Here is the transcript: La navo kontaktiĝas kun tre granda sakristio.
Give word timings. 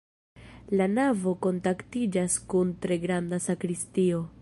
La 0.79 0.87
navo 0.93 1.35
kontaktiĝas 1.47 2.41
kun 2.55 2.75
tre 2.87 3.01
granda 3.07 3.45
sakristio. 3.49 4.29